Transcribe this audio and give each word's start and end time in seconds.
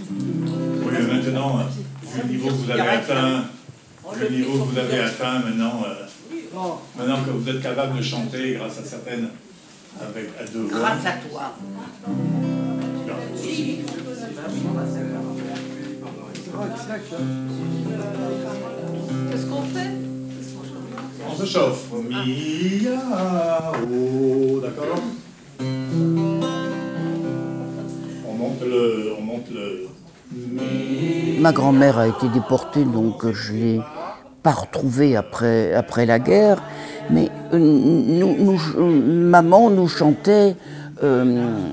Oui, 0.00 0.92
maintenant, 1.08 1.58
vu 2.02 2.22
le 2.22 2.28
niveau 2.28 2.48
que 2.48 2.54
vous 2.54 2.70
avez 2.70 2.80
atteint, 2.80 3.44
le 4.18 4.28
niveau 4.28 4.64
que 4.64 4.70
vous 4.72 4.78
avez 4.78 4.98
atteint 4.98 5.38
maintenant, 5.38 5.84
euh, 5.86 6.06
maintenant 6.98 7.22
que 7.22 7.30
vous 7.30 7.48
êtes 7.48 7.62
capable 7.62 7.98
de 7.98 8.02
chanter 8.02 8.54
grâce 8.54 8.78
à 8.78 8.84
certaines, 8.84 9.28
avec 10.00 10.30
à 10.40 10.44
deux 10.50 10.62
voix. 10.62 10.78
Grâce 10.80 11.06
à 11.06 11.12
toi. 11.12 11.54
Qu'est-ce 19.30 19.46
qu'on 19.46 19.62
fait? 19.62 19.90
On 21.26 21.36
se 21.36 21.46
chauffe. 21.46 21.84
Mia, 22.08 23.00
oh, 23.92 24.60
d'accord? 24.60 25.00
On 28.28 28.32
monte 28.34 28.62
le. 28.62 29.03
Ma 31.40 31.52
grand-mère 31.52 31.98
a 31.98 32.08
été 32.08 32.28
déportée, 32.28 32.84
donc 32.84 33.30
je 33.32 33.52
ne 33.52 33.58
l'ai 33.58 33.80
pas 34.42 34.52
retrouvée 34.52 35.16
après, 35.16 35.72
après 35.74 36.06
la 36.06 36.18
guerre. 36.18 36.62
Mais 37.10 37.28
euh, 37.52 37.58
nous- 37.58 38.58
maman 39.36 39.70
nous 39.70 39.88
chantait 39.88 40.56
euh, 41.02 41.68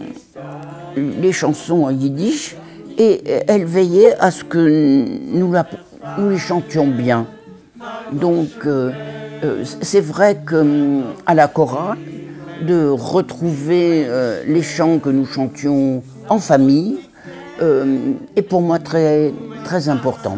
les 0.95 1.31
chansons 1.31 1.83
en 1.83 1.91
yiddish 1.91 2.57
et 2.97 3.21
elle 3.47 3.65
veillait 3.65 4.15
à 4.19 4.31
ce 4.31 4.43
que 4.43 5.05
nous, 5.33 5.51
la- 5.51 5.67
nous 6.17 6.29
les 6.29 6.37
chantions 6.37 6.87
bien. 6.87 7.27
Donc 8.11 8.65
euh, 8.65 8.91
euh, 9.43 9.63
c'est 9.81 10.01
vrai 10.01 10.41
que 10.45 10.55
hum, 10.55 11.03
à 11.25 11.33
la 11.33 11.47
chorale, 11.47 11.97
de 12.59 12.87
retrouver 12.89 14.05
euh, 14.05 14.43
les 14.45 14.61
chants 14.61 14.99
que 14.99 15.09
nous 15.09 15.25
chantions 15.25 16.03
en 16.29 16.39
famille 16.39 16.99
euh, 17.61 18.13
est 18.35 18.41
pour 18.41 18.61
moi 18.61 18.79
très, 18.79 19.33
très 19.63 19.89
important. 19.89 20.37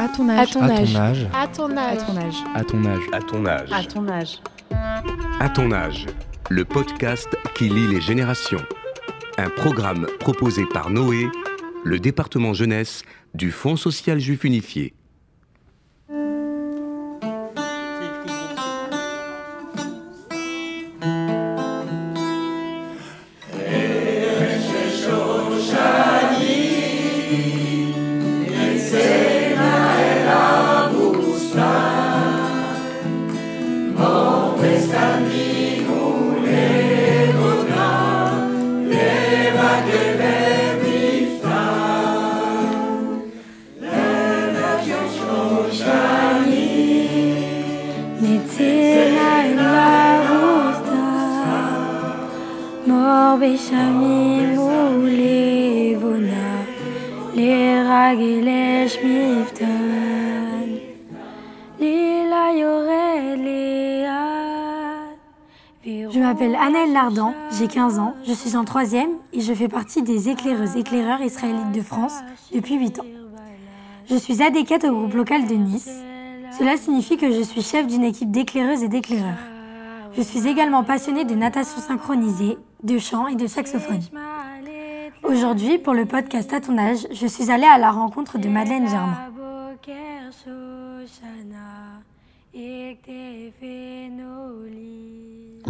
À 0.00 0.06
ton 0.06 0.28
âge. 0.28 0.38
À 0.38 0.46
ton 0.46 0.62
âge. 0.62 1.26
À 1.34 1.46
ton 1.48 1.76
âge. 1.76 1.98
À 2.54 2.62
ton 2.64 2.84
âge. 2.86 3.00
À 3.12 3.20
ton 3.20 3.46
âge. 3.46 3.72
À 3.72 3.82
ton 3.82 4.08
âge. 4.08 4.40
À 5.40 5.48
ton 5.48 5.72
âge. 5.72 6.06
Le 6.50 6.64
podcast 6.64 7.28
qui 7.56 7.68
lie 7.68 7.88
les 7.88 8.00
générations. 8.00 8.62
Un 9.38 9.50
programme 9.50 10.06
proposé 10.20 10.66
par 10.72 10.90
Noé, 10.90 11.26
le 11.82 11.98
département 11.98 12.54
jeunesse 12.54 13.02
du 13.34 13.50
Fonds 13.50 13.76
social 13.76 14.20
juif 14.20 14.44
unifié. 14.44 14.94
J'ai 67.56 67.68
15 67.68 67.98
ans, 67.98 68.14
je 68.26 68.32
suis 68.32 68.56
en 68.56 68.64
troisième 68.64 69.10
et 69.32 69.40
je 69.40 69.52
fais 69.52 69.68
partie 69.68 70.02
des 70.02 70.28
éclaireuses 70.28 70.76
éclaireurs 70.76 71.20
israélites 71.20 71.72
de 71.72 71.80
France 71.80 72.14
depuis 72.52 72.76
8 72.76 73.00
ans. 73.00 73.06
Je 74.10 74.16
suis 74.16 74.42
adéquate 74.42 74.84
au 74.84 74.92
groupe 74.92 75.14
local 75.14 75.46
de 75.46 75.54
Nice. 75.54 75.90
Cela 76.58 76.76
signifie 76.76 77.16
que 77.16 77.30
je 77.30 77.42
suis 77.42 77.62
chef 77.62 77.86
d'une 77.86 78.02
équipe 78.02 78.30
d'éclaireuses 78.30 78.82
et 78.82 78.88
d'éclaireurs. 78.88 79.38
Je 80.16 80.22
suis 80.22 80.48
également 80.48 80.82
passionnée 80.82 81.24
de 81.24 81.34
natation 81.34 81.80
synchronisée, 81.80 82.58
de 82.82 82.98
chant 82.98 83.28
et 83.28 83.36
de 83.36 83.46
saxophone. 83.46 84.00
Aujourd'hui, 85.22 85.78
pour 85.78 85.94
le 85.94 86.04
podcast 86.04 86.52
À 86.52 86.60
ton 86.60 86.78
âge, 86.78 87.06
je 87.12 87.26
suis 87.26 87.50
allée 87.50 87.66
à 87.66 87.78
la 87.78 87.90
rencontre 87.90 88.38
de 88.38 88.48
Madeleine 88.48 88.88
Germain. 88.88 89.18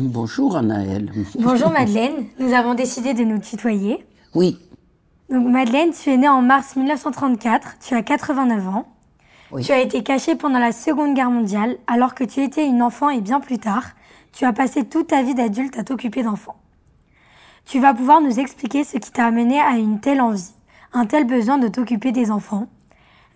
Bonjour 0.00 0.56
Anaëlle. 0.56 1.10
Bonjour 1.40 1.70
Madeleine, 1.72 2.26
nous 2.38 2.52
avons 2.52 2.74
décidé 2.74 3.14
de 3.14 3.24
nous 3.24 3.40
tutoyer. 3.40 4.06
Oui, 4.32 4.56
Donc 5.28 5.48
Madeleine, 5.48 5.90
tu 5.90 6.10
es 6.10 6.16
née 6.16 6.28
en 6.28 6.40
mars 6.40 6.76
1934, 6.76 7.78
tu 7.80 7.94
as 7.94 8.02
89 8.02 8.68
ans. 8.68 8.86
Oui. 9.50 9.64
Tu 9.64 9.72
as 9.72 9.80
été 9.80 10.04
cachée 10.04 10.36
pendant 10.36 10.60
la 10.60 10.70
Seconde 10.70 11.14
Guerre 11.14 11.30
mondiale 11.32 11.78
alors 11.88 12.14
que 12.14 12.22
tu 12.22 12.44
étais 12.44 12.64
une 12.64 12.80
enfant 12.80 13.08
et 13.10 13.20
bien 13.20 13.40
plus 13.40 13.58
tard, 13.58 13.86
tu 14.32 14.44
as 14.44 14.52
passé 14.52 14.84
toute 14.84 15.08
ta 15.08 15.22
vie 15.22 15.34
d'adulte 15.34 15.76
à 15.76 15.82
t'occuper 15.82 16.22
d'enfants. 16.22 16.60
Tu 17.64 17.80
vas 17.80 17.92
pouvoir 17.92 18.20
nous 18.20 18.38
expliquer 18.38 18.84
ce 18.84 18.98
qui 18.98 19.10
t'a 19.10 19.26
amené 19.26 19.60
à 19.60 19.78
une 19.78 19.98
telle 19.98 20.20
envie, 20.20 20.52
un 20.92 21.06
tel 21.06 21.26
besoin 21.26 21.58
de 21.58 21.66
t'occuper 21.66 22.12
des 22.12 22.30
enfants. 22.30 22.68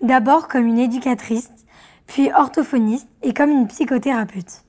D'abord 0.00 0.46
comme 0.46 0.66
une 0.66 0.78
éducatrice, 0.78 1.50
puis 2.06 2.30
orthophoniste 2.32 3.08
et 3.22 3.34
comme 3.34 3.50
une 3.50 3.66
psychothérapeute. 3.66 4.62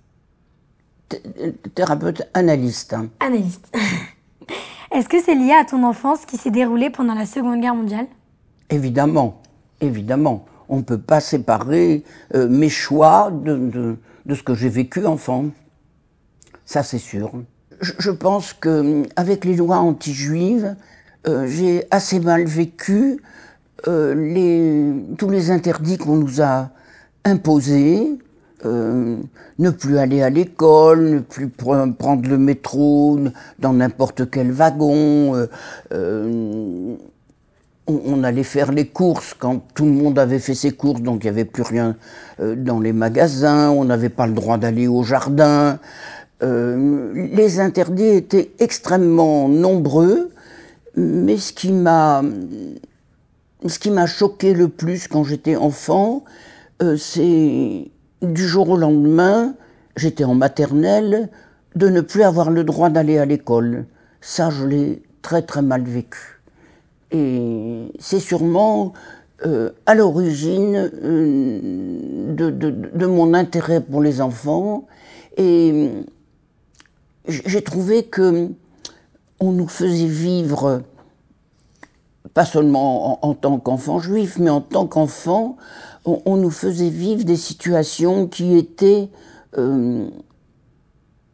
Th- 1.10 1.54
thérapeute 1.76 2.24
analyste. 2.34 2.96
Analyste. 3.20 3.72
Est-ce 4.92 5.10
que 5.10 5.22
c'est 5.22 5.36
lié 5.36 5.54
à 5.60 5.66
ton 5.66 5.84
enfance 5.84 6.26
qui 6.26 6.38
s'est 6.38 6.52
déroulée 6.52 6.90
pendant 6.90 7.16
la 7.16 7.26
Seconde 7.26 7.62
Guerre 7.62 7.76
mondiale? 7.76 8.06
Évidemment, 8.70 9.42
évidemment. 9.82 10.46
On 10.70 10.78
ne 10.78 10.82
peut 10.82 11.00
pas 11.00 11.20
séparer 11.20 12.04
euh, 12.36 12.48
mes 12.48 12.70
choix 12.70 13.32
de, 13.32 13.58
de- 13.58 13.98
de 14.26 14.36
ce 14.36 14.44
que 14.44 14.54
j'ai 14.56 14.70
vécu 14.70 15.06
enfant. 15.06 15.46
Ça, 16.66 16.82
c'est 16.84 16.98
sûr. 17.00 17.32
Je, 17.82 17.92
je 18.00 18.12
pense 18.12 18.54
que 18.54 19.04
avec 19.16 19.44
les 19.46 19.56
lois 19.56 19.78
anti-juives, 19.78 20.76
euh, 21.28 21.48
j'ai 21.48 21.86
assez 21.92 22.20
mal 22.20 22.46
vécu 22.46 23.20
euh, 23.88 24.14
les, 24.16 25.16
tous 25.18 25.30
les 25.30 25.52
interdits 25.52 25.98
qu'on 25.98 26.16
nous 26.18 26.42
a 26.42 26.70
imposés. 27.26 28.18
Euh, 28.66 29.18
ne 29.60 29.70
plus 29.70 29.98
aller 29.98 30.22
à 30.22 30.30
l'école, 30.30 31.10
ne 31.10 31.20
plus 31.20 31.48
pre- 31.48 31.94
prendre 31.94 32.30
le 32.30 32.38
métro 32.38 33.20
dans 33.60 33.74
n'importe 33.74 34.30
quel 34.30 34.52
wagon, 34.52 35.36
euh, 35.36 35.48
euh, 35.92 36.96
on, 37.88 38.24
allait 38.24 38.44
faire 38.44 38.72
les 38.72 38.88
courses 38.88 39.34
quand 39.38 39.62
tout 39.74 39.84
le 39.84 39.92
monde 39.92 40.18
avait 40.18 40.40
fait 40.40 40.54
ses 40.54 40.72
courses, 40.72 41.02
donc 41.02 41.24
il 41.24 41.28
n'y 41.28 41.32
avait 41.32 41.46
plus 41.46 41.64
rien 41.64 41.98
dans 42.40 42.80
les 42.80 42.94
magasins, 42.94 43.70
on 43.72 43.84
n'avait 43.84 44.08
pas 44.08 44.26
le 44.26 44.34
droit 44.34 44.58
d'aller 44.58 44.88
au 44.88 45.04
jardin. 45.04 45.80
Les 46.42 47.60
interdits 47.60 48.06
étaient 48.06 48.52
extrêmement 48.60 49.50
nombreux, 49.50 50.30
mais 50.96 51.36
ce 51.36 51.52
qui 51.52 51.74
m'a 51.74 52.24
ce 53.66 53.80
qui 53.80 53.92
m'a 53.92 54.06
choqué 54.08 54.54
le 54.54 54.70
plus 54.70 55.10
quand 55.10 55.26
j'étais 55.26 55.58
enfant, 55.58 56.24
c'est 56.98 57.92
du 58.24 58.48
jour 58.48 58.70
au 58.70 58.78
lendemain, 58.78 59.54
j'étais 59.96 60.24
en 60.24 60.34
maternelle, 60.34 61.30
de 61.76 61.90
ne 61.90 62.02
plus 62.02 62.24
avoir 62.24 62.50
le 62.50 62.64
droit 62.64 62.90
d'aller 62.90 63.18
à 63.18 63.26
l'école. 63.26 63.86
Ça, 64.22 64.50
je 64.50 64.66
l'ai 64.66 65.04
très 65.22 65.42
très 65.42 65.62
mal 65.62 65.84
vécu. 65.84 66.42
Et 67.12 67.92
c'est 68.00 68.20
sûrement 68.20 68.94
euh, 69.46 69.72
à 69.86 69.94
l'origine 69.94 70.90
euh, 71.04 72.34
de, 72.34 73.06
mon 73.06 73.34
intérêt 73.34 73.82
pour 73.82 74.02
les 74.02 74.22
enfants. 74.22 74.88
Et 75.38 75.90
j'ai 77.28 77.62
trouvé 77.62 78.04
que 78.04 78.50
on 79.40 79.52
nous 79.52 79.68
faisait 79.68 80.08
vivre, 80.08 80.84
pas 82.34 82.46
seulement 82.46 83.26
en, 83.26 83.30
en 83.30 83.34
tant 83.34 83.60
qu'enfant 83.60 84.00
juif, 84.00 84.38
mais 84.40 84.50
en 84.50 84.62
tant 84.62 84.88
qu'enfant, 84.88 85.58
on, 86.06 86.38
nous 86.38 86.50
faisait 86.50 86.90
vivre 86.90 87.24
des 87.24 87.38
situations 87.38 88.28
qui 88.28 88.58
étaient 88.58 89.10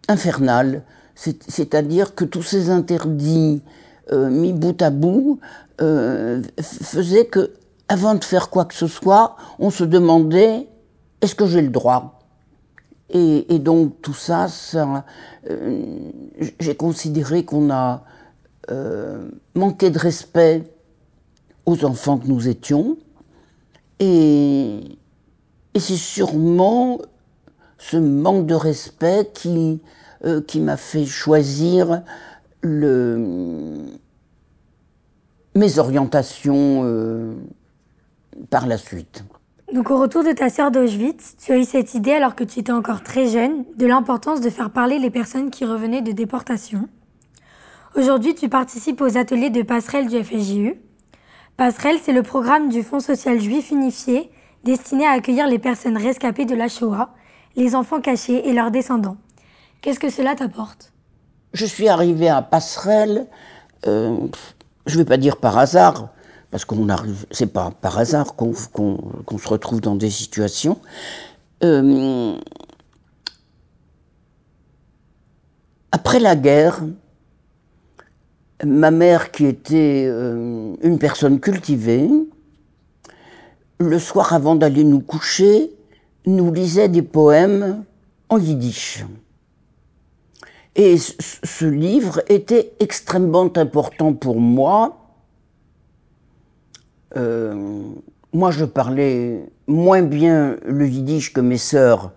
infernal, 0.07 0.83
c'est-à-dire 1.16 2.16
que 2.16 2.25
tous 2.25 2.44
ces 2.44 2.69
interdits 2.69 3.62
mis 4.13 4.54
bout 4.54 4.81
à 4.81 4.89
bout 4.89 5.39
faisaient 5.80 7.25
que, 7.25 7.54
avant 7.88 8.16
de 8.16 8.24
faire 8.24 8.50
quoi 8.50 8.66
que 8.66 8.75
ce 8.75 8.88
soit, 8.88 9.36
on 9.57 9.69
se 9.69 9.83
demandait 9.83 10.68
est-ce 11.22 11.36
que 11.36 11.48
j'ai 11.48 11.62
le 11.62 11.69
droit? 11.69 12.19
Et, 13.12 13.60
donc 13.60 14.01
tout 14.01 14.13
ça, 14.13 14.48
j'ai 16.60 16.75
considéré 16.75 17.44
qu'on 17.44 17.72
a 17.72 18.04
manqué 19.56 19.89
de 19.89 19.98
respect 19.98 20.63
aux 21.65 21.83
enfants 21.86 22.18
que 22.18 22.27
nous 22.27 22.48
étions. 22.48 22.98
Et, 24.00 24.80
c'est 25.75 25.96
sûrement 25.96 27.00
ce 27.78 27.96
manque 27.96 28.46
de 28.46 28.56
respect 28.56 29.30
qui, 29.34 29.81
euh, 30.25 30.42
qui 30.42 30.60
m'a 30.60 30.75
fait 30.75 31.06
choisir 31.06 32.04
mes 35.56 35.80
orientations 35.80 36.81
euh, 36.84 37.36
par 38.50 38.68
la 38.68 38.78
suite. 38.78 39.24
Donc 39.74 39.92
au 39.92 39.98
retour 40.00 40.24
de 40.24 40.31
ta 40.31 40.50
sœur 40.50 40.72
d'Auschwitz, 40.72 41.36
tu 41.38 41.51
as 41.51 41.57
eu 41.57 41.63
cette 41.63 41.94
idée 41.94 42.12
alors 42.12 42.36
que 42.36 42.44
tu 42.44 42.60
étais 42.60 42.72
encore 42.72 43.04
très 43.04 43.28
jeune 43.28 43.63
de 43.78 43.86
l'importance 43.86 44.42
de 44.42 44.50
faire 44.50 44.72
parler 44.72 44.98
les 44.98 45.12
personnes 45.12 45.51
qui 45.51 45.63
revenaient 45.63 46.01
de 46.01 46.12
déportation. 46.12 46.90
Aujourd'hui, 47.96 48.34
tu 48.34 48.50
participes 48.50 49.00
aux 49.01 49.18
ateliers 49.18 49.50
de 49.51 49.62
passerelle 49.62 50.07
du 50.07 50.24
FSJU 50.24 50.75
Passerelle, 51.60 51.98
c'est 52.02 52.14
le 52.14 52.24
programme 52.24 52.70
du 52.70 52.84
Fonds 52.84 53.02
social 53.02 53.38
juif 53.38 53.70
unifié 53.72 54.32
destiné 54.64 55.06
à 55.06 55.12
accueillir 55.12 55.46
les 55.46 55.60
personnes 55.60 55.98
rescapées 55.98 56.46
de 56.46 56.56
la 56.56 56.70
Shoah, 56.70 57.10
les 57.58 57.76
enfants 57.76 58.00
cachés 58.00 58.48
et 58.48 58.54
leurs 58.54 58.72
descendants. 58.72 59.18
Qu'est-ce 59.82 60.00
que 60.00 60.10
cela 60.10 60.36
t'apporte? 60.36 60.94
Je 61.52 61.66
suis 61.66 61.90
arrivée 61.90 62.30
à 62.30 62.42
Passerelle, 62.42 63.28
euh, 63.88 64.18
je 64.86 64.94
ne 64.94 65.00
vais 65.00 65.06
pas 65.06 65.18
dire 65.18 65.36
par 65.36 65.58
hasard, 65.58 66.08
parce 66.50 66.64
qu'on 66.64 66.88
arrive, 66.88 67.26
c'est 67.30 67.52
pas 67.52 67.72
par 67.72 67.98
hasard 67.98 68.38
qu'on 68.38 68.54
se 68.54 69.48
retrouve 69.50 69.82
dans 69.82 69.98
des 69.98 70.12
situations. 70.12 70.80
Euh, 71.66 72.38
après 75.92 76.22
la 76.22 76.38
guerre, 76.38 76.80
ma 78.66 78.92
mère, 78.92 79.32
qui 79.32 79.46
était 79.46 80.06
euh, 80.08 80.76
une 80.82 81.00
personne 81.00 81.40
cultivée, 81.40 82.10
le 83.80 84.00
soir 84.00 84.34
avant 84.34 84.56
d'aller 84.56 84.84
nous 84.84 85.00
coucher, 85.00 85.72
nous 86.26 86.52
lisait 86.52 86.90
des 86.90 87.02
poèmes 87.02 87.84
en 88.28 88.38
yiddish. 88.38 89.06
Et 90.76 90.98
ce 90.98 91.66
livre 91.66 92.22
était 92.30 92.74
extrêmement 92.80 93.52
important 93.58 94.14
pour 94.14 94.40
moi. 94.40 94.98
Euh, 97.18 97.82
moi, 98.32 98.52
je 98.52 98.66
parlais 98.66 99.50
moins 99.68 100.04
bien 100.04 100.58
le 100.66 100.88
yiddish 100.88 101.34
que 101.34 101.42
mes 101.42 101.58
sœurs, 101.58 102.12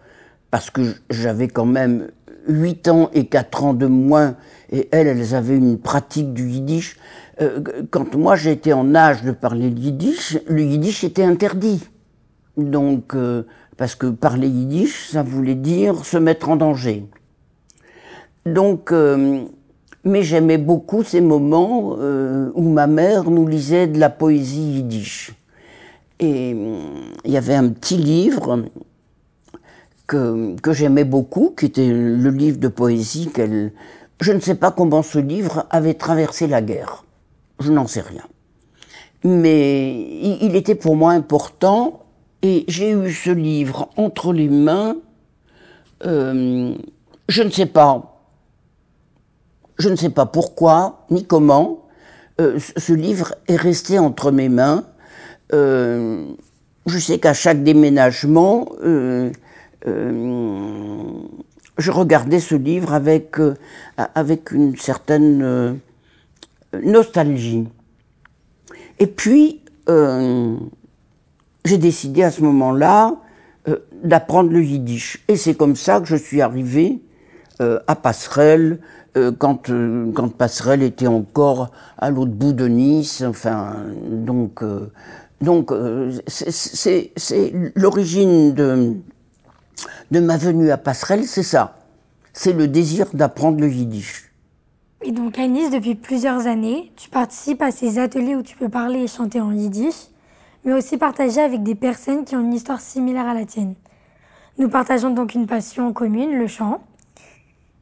parce 0.51 0.71
que 0.71 0.83
j'avais 1.11 1.49
quand 1.49 1.65
même 1.65 2.09
8 2.49 2.89
ans 2.89 3.11
et 3.15 3.27
4 3.27 3.65
ans 3.65 3.75
de 3.75 3.87
moins 3.87 4.37
et 4.73 4.89
elles, 4.91 5.07
elles 5.07 5.35
avaient 5.35 5.57
une 5.57 5.79
pratique 5.79 6.33
du 6.33 6.49
yiddish. 6.49 6.97
Euh, 7.41 7.61
quand 7.91 8.17
moi 8.17 8.37
j'étais 8.37 8.73
en 8.73 8.95
âge 8.95 9.23
de 9.23 9.31
parler 9.31 9.71
le 9.71 9.79
yiddish, 9.79 10.39
le 10.49 10.63
yiddish 10.63 11.05
était 11.05 11.25
interdit. 11.25 11.85
Donc, 12.57 13.15
euh, 13.15 13.45
parce 13.77 13.95
que 13.95 14.07
parler 14.07 14.49
yiddish, 14.49 15.11
ça 15.11 15.23
voulait 15.23 15.55
dire 15.55 16.05
se 16.05 16.17
mettre 16.17 16.49
en 16.49 16.57
danger. 16.57 17.07
Donc, 18.47 18.93
euh, 18.93 19.45
mais 20.05 20.23
j'aimais 20.23 20.59
beaucoup 20.59 21.05
ces 21.05 21.21
moments 21.21 21.97
où 22.55 22.69
ma 22.69 22.89
mère 22.89 23.31
nous 23.31 23.47
lisait 23.47 23.87
de 23.87 24.01
la 24.01 24.11
poésie 24.11 24.79
yiddish. 24.79 25.33
Et 26.19 26.57
il 27.25 27.31
y 27.31 27.37
avait 27.37 27.55
un 27.55 27.69
petit 27.69 27.97
livre 27.97 28.65
que, 30.09 30.57
que 30.61 30.73
j'aimais 30.73 31.05
beaucoup, 31.05 31.55
qui 31.57 31.67
était 31.67 31.89
le 31.89 32.31
livre 32.31 32.59
de 32.59 32.67
poésie 32.67 33.31
qu'elle 33.33 33.73
je 34.23 34.33
ne 34.33 34.39
sais 34.39 34.55
pas 34.55 34.71
comment 34.71 35.03
ce 35.03 35.19
livre 35.19 35.67
avait 35.71 35.95
traversé 35.95 36.47
la 36.47 36.63
guerre. 36.63 37.05
Je 37.59 37.73
n'en 37.73 37.89
sais 37.89 38.01
rien. 38.01 38.23
Mais 39.25 39.93
il 40.41 40.55
était 40.55 40.77
pour 40.77 40.95
moi 40.97 41.13
important 41.13 42.05
et 42.43 42.65
j'ai 42.69 42.93
eu 42.93 43.13
ce 43.13 43.31
livre 43.31 43.89
entre 43.97 44.33
les 44.33 44.49
mains. 44.49 44.97
Euh, 46.07 46.75
je 47.29 47.43
ne 47.43 47.51
sais 47.51 47.67
pas. 47.67 48.21
Je 49.79 49.89
ne 49.89 49.97
sais 49.97 50.11
pas 50.11 50.27
pourquoi 50.27 51.05
ni 51.11 51.25
comment. 51.25 51.87
Euh, 52.41 52.59
ce 52.77 52.93
livre 52.93 53.35
est 53.49 53.57
resté 53.57 53.99
entre 53.99 54.31
mes 54.31 54.49
mains. 54.49 54.85
Euh, 55.53 56.27
je 56.87 56.99
sais 56.99 57.19
qu'à 57.19 57.35
chaque 57.35 57.65
déménagement, 57.65 58.69
je 61.83 61.91
regardais 61.91 62.41
ce 62.41 62.55
livre 62.55 62.95
avec, 62.95 63.39
euh, 63.39 63.55
avec 64.15 64.53
une 64.53 64.77
certaine 64.77 65.43
euh, 65.43 65.73
nostalgie. 66.83 67.69
Et 68.99 69.07
puis, 69.07 69.61
euh, 69.89 70.57
j'ai 71.65 71.79
décidé 71.79 72.23
à 72.23 72.31
ce 72.31 72.43
moment-là 72.43 73.17
d'apprendre 74.03 74.51
le 74.51 74.65
yiddish. 74.65 75.23
Et 75.29 75.37
c'est 75.37 75.55
comme 75.55 75.77
ça 75.77 76.01
que 76.01 76.07
je 76.07 76.17
suis 76.17 76.41
arrivé 76.41 77.01
à 77.61 77.95
Passerelle, 77.95 78.81
quand, 79.39 79.71
quand 80.15 80.37
Passerelle 80.37 80.83
était 80.83 81.07
encore 81.07 81.71
à 81.97 82.11
l'autre 82.11 82.33
bout 82.33 82.53
de 82.53 82.67
Nice. 82.67 83.23
Enfin, 83.25 83.77
donc, 84.11 84.65
donc 85.41 85.73
c'est 86.27 87.13
l'origine 87.77 88.53
de, 88.53 88.97
de 90.11 90.21
ma 90.21 90.37
venue 90.37 90.71
à 90.71 90.77
Passerelle, 90.77 91.25
c'est 91.25 91.43
ça. 91.43 91.79
C'est 92.33 92.53
le 92.53 92.69
désir 92.69 93.07
d'apprendre 93.13 93.61
le 93.61 93.69
yiddish. 93.69 94.33
Et 95.03 95.11
donc 95.11 95.39
Nice, 95.39 95.71
depuis 95.71 95.97
plusieurs 95.97 96.47
années, 96.47 96.93
tu 96.97 97.11
participes 97.11 97.63
à 97.63 97.71
ces 97.71 97.99
ateliers 97.99 98.37
où 98.37 98.43
tu 98.43 98.57
peux 98.57 98.69
parler 98.69 99.01
et 99.01 99.07
chanter 99.09 99.41
en 99.41 99.53
yiddish, 99.53 100.09
mais 100.65 100.73
aussi 100.73 100.97
partager 100.97 101.41
avec 101.41 101.63
des 101.63 101.75
personnes 101.75 102.25
qui 102.25 102.37
ont 102.37 102.41
une 102.41 102.55
histoire 102.55 102.81
similaire 102.81 103.27
à 103.27 103.35
la 103.35 103.45
tienne. 103.45 103.75
Nous 104.59 104.69
partageons 104.69 105.11
donc 105.11 105.35
une 105.35 105.47
passion 105.47 105.93
commune, 105.93 106.39
le 106.39 106.47
chant. 106.47 106.83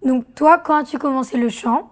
Donc 0.04 0.24
toi, 0.34 0.58
quand 0.58 0.76
as-tu 0.76 0.98
commencé 0.98 1.36
le 1.36 1.48
chant? 1.48 1.90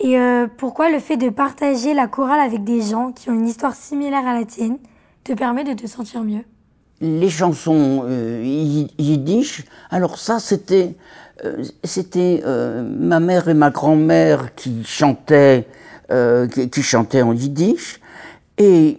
Et 0.00 0.18
euh, 0.18 0.46
pourquoi 0.46 0.90
le 0.90 1.00
fait 1.00 1.16
de 1.16 1.28
partager 1.28 1.92
la 1.92 2.06
chorale 2.06 2.40
avec 2.40 2.62
des 2.62 2.80
gens 2.80 3.10
qui 3.10 3.30
ont 3.30 3.34
une 3.34 3.48
histoire 3.48 3.74
similaire 3.74 4.26
à 4.26 4.34
la 4.34 4.44
tienne 4.44 4.78
te 5.24 5.32
permet 5.32 5.64
de 5.64 5.72
te 5.72 5.88
sentir 5.88 6.22
mieux? 6.22 6.44
Les 7.00 7.30
chansons 7.30 8.04
euh, 8.06 8.42
yiddish, 8.98 9.64
alors 9.90 10.18
ça 10.18 10.40
c'était 10.40 10.96
euh, 11.44 11.62
c'était 11.84 12.42
euh, 12.44 12.82
ma 12.82 13.20
mère 13.20 13.48
et 13.48 13.54
ma 13.54 13.70
grand-mère 13.70 14.54
qui 14.54 14.84
chantaient 14.84 15.66
qui, 16.10 16.82
chantaient 16.82 17.20
en 17.20 17.34
yiddish. 17.34 18.00
Et, 18.56 18.96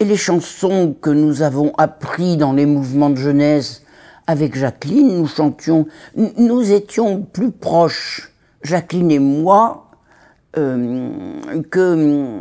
et 0.00 0.04
les 0.04 0.16
chansons 0.16 0.96
que 1.00 1.10
nous 1.10 1.42
avons 1.42 1.72
appris 1.78 2.36
dans 2.36 2.52
les 2.52 2.66
mouvements 2.66 3.10
de 3.10 3.14
jeunesse 3.14 3.84
avec 4.26 4.56
Jacqueline, 4.58 5.16
nous 5.16 5.28
chantions, 5.28 5.86
nous 6.16 6.72
étions 6.72 7.22
plus 7.22 7.52
proches, 7.52 8.32
Jacqueline 8.64 9.12
et 9.12 9.20
moi, 9.20 9.92
que, 10.54 12.40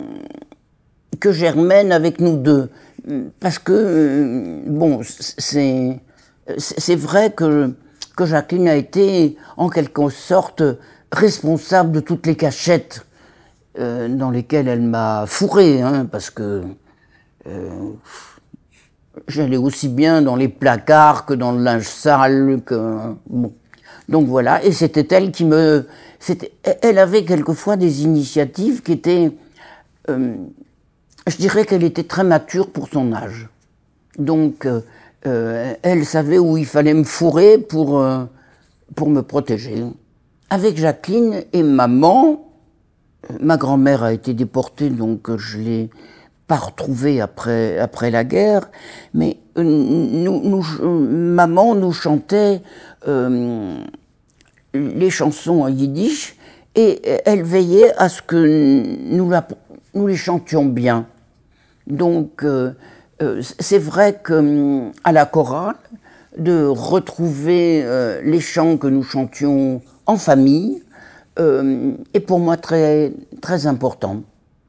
que 1.20 1.32
Germaine 1.32 1.92
avec 1.92 2.20
nous 2.20 2.38
deux 2.38 2.72
parce 3.40 3.60
que, 3.60 3.74
euh, 3.74 4.64
bon, 4.66 5.02
c'est, 5.04 6.00
c'est 6.58 6.96
vrai 6.96 7.32
que, 7.32 7.74
que 8.16 8.26
Jacqueline 8.26 8.68
a 8.68 8.76
été, 8.76 9.38
en 9.58 9.70
quelque 9.70 10.10
sorte, 10.10 10.64
responsable 11.12 11.92
de 11.92 12.00
toutes 12.00 12.26
les 12.26 12.36
cachettes 12.36 13.06
euh, 13.80 14.08
dans 14.08 14.32
lesquelles 14.32 14.68
elle 14.68 14.82
m'a 14.82 15.26
fourré, 15.28 15.82
hein, 15.82 16.08
parce 16.10 16.30
que 16.30 16.64
euh, 17.48 17.92
j'allais 19.28 19.58
aussi 19.58 19.90
bien 19.90 20.22
dans 20.22 20.36
les 20.36 20.48
placards 20.48 21.26
que 21.26 21.34
dans 21.34 21.52
le 21.52 21.62
linge 21.64 21.88
sale, 21.88 22.62
que, 22.66 22.98
bon. 23.28 23.54
Donc 24.10 24.28
voilà, 24.28 24.64
et 24.64 24.74
c'était 24.74 25.16
elle 25.16 25.32
qui 25.32 25.46
me... 25.46 25.88
Elle 26.82 27.00
avait 27.00 27.24
quelquefois 27.24 27.78
des 27.78 28.04
initiatives 28.04 28.82
qui 28.82 28.92
étaient 28.94 29.32
je 31.28 31.38
dirais 31.38 31.66
qu'elle 31.66 31.84
était 31.84 32.04
très 32.04 32.24
mature 32.24 32.70
pour 32.70 32.90
son 32.90 33.14
âge. 33.14 33.50
Donc, 34.18 34.66
euh, 34.66 34.82
euh, 35.26 35.74
elle 35.82 36.06
savait 36.06 36.38
où 36.38 36.58
il 36.58 36.66
fallait 36.66 36.94
me 36.94 37.04
fourrer 37.04 37.58
pour, 37.58 38.00
euh, 38.00 38.26
pour 38.96 39.10
me 39.10 39.22
protéger. 39.22 39.84
Avec 40.50 40.78
Jacqueline 40.78 41.44
et 41.54 41.64
maman, 41.64 42.52
ma 43.40 43.58
grand-mère 43.58 44.04
a 44.04 44.14
été 44.14 44.34
déportée, 44.34 44.90
donc 44.90 45.36
je 45.38 45.58
l'ai 45.58 45.90
pas 46.46 46.58
retrouvés 46.58 47.22
après, 47.22 47.80
après 47.80 48.12
la 48.12 48.26
guerre, 48.26 48.70
mais 49.14 49.38
maman 49.56 51.74
nous 51.74 51.94
chantait 51.94 52.62
les 54.74 55.10
chansons 55.10 55.62
en 55.62 55.70
yiddish 55.70 56.36
et 56.76 57.02
elle 57.26 57.44
veillait 57.44 57.94
à 57.98 58.10
ce 58.10 58.22
que 58.22 59.16
nous, 59.16 59.32
nous 59.96 60.08
les 60.08 60.18
chantions 60.18 60.66
bien. 60.66 61.08
Donc, 61.88 62.46
c'est 63.60 63.80
vrai 63.80 64.20
qu'à 64.26 65.12
la 65.12 65.26
chorale, 65.26 65.76
de 66.38 66.66
retrouver 66.66 67.86
les 68.24 68.40
chants 68.40 68.78
que 68.78 68.88
nous 68.88 69.04
chantions 69.04 69.82
en 70.06 70.18
famille, 70.18 70.84
euh, 71.40 71.94
est 72.14 72.20
pour 72.20 72.40
moi 72.40 72.58
très, 72.58 73.12
très 73.42 73.66
important. 73.66 74.22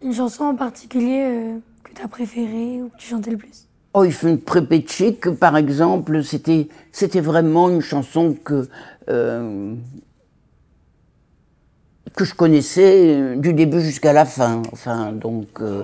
Une 0.03 0.15
chanson 0.15 0.45
en 0.45 0.55
particulier 0.55 1.25
euh, 1.27 1.59
que 1.83 1.93
tu 1.95 2.03
as 2.03 2.09
préférée 2.09 2.81
ou 2.83 2.89
que 2.89 2.97
tu 2.97 3.09
chantais 3.09 3.31
le 3.31 3.37
plus? 3.37 3.67
Oh, 3.93 4.03
il 4.05 4.13
fait 4.13 4.31
une 4.31 4.41
prépétchique, 4.41 5.29
par 5.31 5.59
exemple, 5.59 6.25
c'était, 6.25 6.69
c'était 6.91 7.21
vraiment 7.21 7.69
une 7.69 7.83
chanson 7.83 8.35
que, 8.43 8.67
euh, 9.11 9.75
que 12.17 12.25
je 12.25 12.35
connaissais 12.35 13.37
du 13.37 13.53
début 13.53 13.83
jusqu'à 13.83 14.15
la 14.15 14.25
fin. 14.25 14.63
Enfin, 14.73 15.13
donc. 15.13 15.61
Euh... 15.61 15.83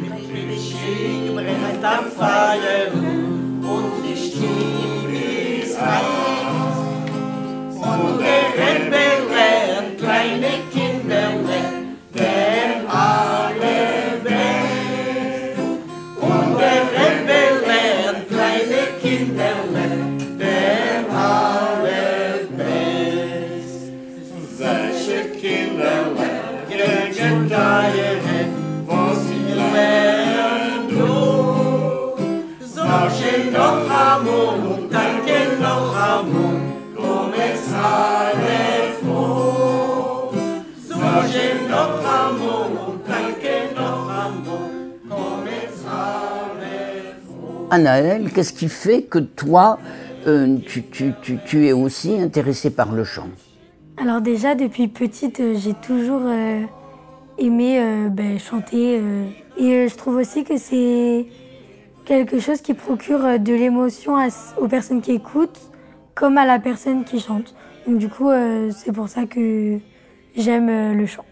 Mas 0.00 0.26
me 0.28 0.46
deixei, 0.46 1.30
mas 1.34 1.80
tá 1.80 2.02
falha. 2.02 3.07
Anaël, 47.70 48.30
qu'est-ce 48.32 48.52
qui 48.52 48.68
fait 48.68 49.02
que 49.02 49.18
toi, 49.18 49.78
euh, 50.26 50.56
tu, 50.66 51.66
es 51.66 51.72
aussi 51.72 52.18
intéressée 52.18 52.70
par 52.70 52.92
le 52.92 53.04
chant? 53.04 53.28
Alors 53.98 54.20
déjà, 54.20 54.54
depuis 54.54 54.88
petite, 54.88 55.40
euh, 55.40 55.54
j'ai 55.56 55.74
toujours 55.74 56.22
euh, 56.24 56.62
aimé 57.36 58.08
ben, 58.10 58.38
chanter. 58.38 59.00
et 59.58 59.88
je 59.88 59.94
trouve 59.96 60.16
aussi 60.16 60.44
que 60.44 60.56
c'est 60.56 61.26
quelque 62.04 62.40
chose 62.40 62.62
qui 62.62 62.74
procure 62.74 63.38
de 63.38 63.52
l'émotion 63.52 64.16
aux 64.56 64.68
personnes 64.68 65.02
qui 65.02 65.12
écoutent, 65.12 65.60
comme 66.14 66.38
à 66.38 66.46
la 66.46 66.58
personne 66.58 67.04
qui 67.04 67.20
chante. 67.20 67.54
Donc 67.86 67.98
du 67.98 68.08
coup, 68.08 68.30
c'est 68.70 68.92
pour 68.92 69.08
ça 69.08 69.26
que 69.26 69.78
j'aime 70.36 70.96
le 70.96 71.06
chant. 71.06 71.24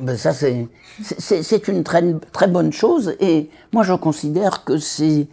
Ben 0.00 0.16
ça, 0.16 0.32
c'est 0.32 1.68
une 1.68 1.84
très, 1.84 2.02
très 2.32 2.48
bonne 2.48 2.72
chose. 2.72 3.16
Et 3.20 3.48
moi, 3.72 3.84
je 3.84 3.92
considère 3.92 4.64
que 4.64 4.78
c'est 4.78 5.28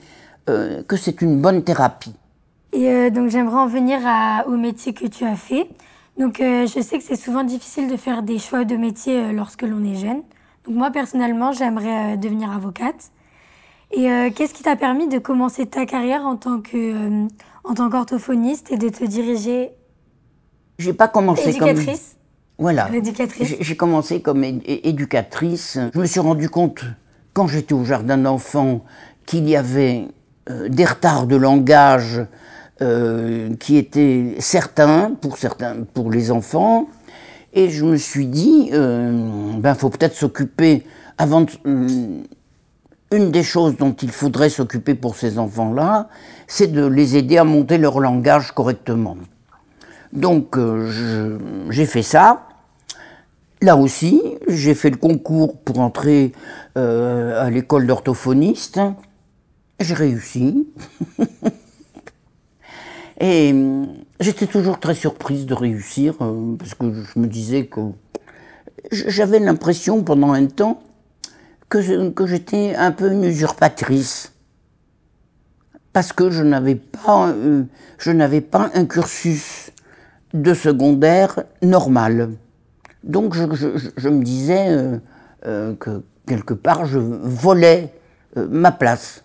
euh, 0.51 0.83
que 0.83 0.97
c'est 0.97 1.21
une 1.21 1.41
bonne 1.41 1.63
thérapie. 1.63 2.13
Et 2.73 2.87
euh, 2.89 3.09
donc 3.09 3.29
j'aimerais 3.29 3.59
en 3.59 3.67
venir 3.67 3.99
au 4.47 4.57
métier 4.57 4.93
que 4.93 5.07
tu 5.07 5.25
as 5.25 5.35
fait. 5.35 5.67
Donc 6.17 6.39
euh, 6.39 6.67
je 6.67 6.81
sais 6.81 6.97
que 6.97 7.03
c'est 7.03 7.15
souvent 7.15 7.43
difficile 7.43 7.89
de 7.89 7.97
faire 7.97 8.23
des 8.23 8.37
choix 8.37 8.65
de 8.65 8.75
métier 8.75 9.31
lorsque 9.31 9.63
l'on 9.63 9.83
est 9.83 9.95
jeune. 9.95 10.21
Donc 10.65 10.75
moi 10.75 10.91
personnellement 10.91 11.51
j'aimerais 11.51 12.17
devenir 12.17 12.51
avocate. 12.51 13.11
Et 13.93 14.07
qu'est-ce 14.35 14.53
qui 14.53 14.63
t'a 14.63 14.77
permis 14.77 15.09
de 15.09 15.19
commencer 15.19 15.65
ta 15.65 15.85
carrière 15.85 16.25
en 16.25 16.37
tant 16.37 16.61
que 16.61 17.27
en 17.65 17.73
tant 17.73 17.89
qu'orthophoniste 17.89 18.71
et 18.71 18.77
de 18.77 18.87
te 18.87 19.03
diriger 19.03 19.71
J'ai 20.79 20.93
pas 20.93 21.09
commencé 21.09 21.49
éducatrice. 21.49 21.85
comme 21.85 22.21
voilà. 22.57 22.89
J'ai 23.59 23.75
commencé 23.75 24.21
comme 24.21 24.45
éducatrice. 24.45 25.77
Je 25.93 25.99
me 25.99 26.05
suis 26.05 26.21
rendu 26.21 26.47
compte 26.47 26.85
quand 27.33 27.47
j'étais 27.47 27.73
au 27.73 27.83
jardin 27.83 28.17
d'enfants 28.17 28.85
qu'il 29.25 29.49
y 29.49 29.55
avait 29.55 30.07
des 30.47 30.85
retards 30.85 31.27
de 31.27 31.35
langage 31.35 32.25
euh, 32.81 33.53
qui 33.59 33.77
étaient 33.77 34.37
certains 34.39 35.11
pour, 35.21 35.37
certains 35.37 35.83
pour 35.93 36.09
les 36.09 36.31
enfants. 36.31 36.87
Et 37.53 37.69
je 37.69 37.85
me 37.85 37.95
suis 37.95 38.25
dit, 38.25 38.71
euh, 38.73 39.51
ben 39.59 39.75
faut 39.75 39.89
peut-être 39.89 40.15
s'occuper 40.15 40.83
avant. 41.19 41.45
une 41.63 42.25
des 43.11 43.43
choses 43.43 43.77
dont 43.77 43.91
il 43.91 44.09
faudrait 44.09 44.49
s'occuper 44.49 44.95
pour 44.95 45.15
ces 45.15 45.37
enfants-là, 45.37 46.07
c'est 46.47 46.71
de 46.71 46.83
les 46.83 47.17
aider 47.17 47.37
à 47.37 47.43
monter 47.43 47.77
leur 47.77 47.99
langage 47.99 48.51
correctement. 48.51 49.17
Donc 50.11 50.57
j'ai 51.69 51.85
fait 51.85 52.01
ça. 52.01 52.47
Là 53.61 53.75
aussi, 53.75 54.23
j'ai 54.47 54.73
fait 54.73 54.89
le 54.89 54.97
concours 54.97 55.59
pour 55.59 55.79
entrer 55.81 56.31
à 56.75 57.49
l'école 57.51 57.85
d'orthophoniste. 57.85 58.79
J'ai 59.81 59.93
réussi. 59.95 60.67
Et 63.19 63.51
euh, 63.53 63.85
j'étais 64.19 64.45
toujours 64.47 64.79
très 64.79 64.93
surprise 64.95 65.45
de 65.45 65.53
réussir, 65.53 66.15
euh, 66.21 66.55
parce 66.57 66.73
que 66.75 66.91
je 66.91 67.19
me 67.19 67.27
disais 67.27 67.65
que 67.65 67.81
j'avais 68.91 69.39
l'impression 69.39 70.03
pendant 70.03 70.33
un 70.33 70.45
temps 70.47 70.81
que, 71.69 72.09
que 72.09 72.25
j'étais 72.27 72.75
un 72.75 72.91
peu 72.91 73.11
une 73.11 73.23
usurpatrice. 73.23 74.33
Parce 75.93 76.13
que 76.13 76.29
je 76.29 76.43
n'avais 76.43 76.75
pas, 76.75 77.29
euh, 77.29 77.63
je 77.97 78.11
n'avais 78.11 78.41
pas 78.41 78.69
un 78.75 78.85
cursus 78.85 79.71
de 80.33 80.53
secondaire 80.53 81.43
normal. 81.61 82.31
Donc 83.03 83.33
je, 83.33 83.43
je, 83.97 84.09
me 84.09 84.23
disais 84.23 84.99
que 85.43 86.03
quelque 86.27 86.53
part 86.53 86.85
je 86.85 86.99
volais 86.99 87.91
ma 88.35 88.71
place 88.71 89.23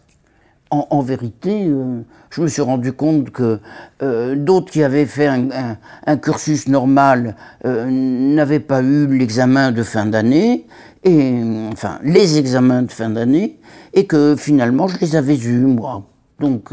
en, 0.70 1.00
vérité, 1.00 1.66
euh, 1.66 2.00
je 2.30 2.42
me 2.42 2.48
suis 2.48 2.62
rendu 2.62 2.92
compte 2.92 3.30
que 3.30 3.60
euh, 4.02 4.34
d'autres 4.34 4.70
qui 4.72 4.82
avaient 4.82 5.06
fait 5.06 5.28
un, 5.28 6.16
cursus 6.16 6.68
normal 6.68 7.36
euh, 7.64 7.86
n'avaient 7.88 8.60
pas 8.60 8.82
eu 8.82 9.06
l'examen 9.06 9.70
de 9.70 9.82
fin 9.82 10.06
d'année, 10.06 10.66
et 11.04 11.40
enfin 11.72 11.98
les 12.02 12.38
examens 12.38 12.82
de 12.82 12.90
fin 12.90 13.10
d'année, 13.10 13.58
et 13.94 14.06
que 14.06 14.34
finalement 14.36 14.88
je 14.88 14.98
les 14.98 15.14
avais 15.14 15.36
eus 15.36 15.60
moi. 15.60 16.02
Donc 16.40 16.70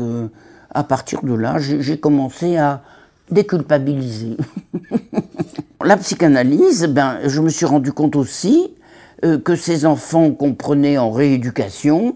à 0.73 0.83
partir 0.83 1.21
de 1.23 1.33
là, 1.33 1.57
j'ai 1.59 2.00
commencé 2.00 2.57
à 2.57 2.81
déculpabiliser. 3.29 4.38
La 5.85 5.97
psychanalyse, 5.97 6.88
ben, 6.88 7.19
je 7.25 7.41
me 7.41 7.50
suis 7.50 7.65
rendu 7.65 7.91
compte 7.91 8.15
aussi 8.15 8.73
que 9.21 9.55
ces 9.55 9.85
enfants 9.85 10.31
qu'on 10.31 10.53
prenait 10.53 10.97
en 10.97 11.12
rééducation, 11.12 12.13